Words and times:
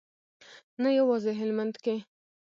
نه 0.81 0.89
یوازې 0.99 1.31
هلمند 1.39 1.75
کې. 1.83 1.95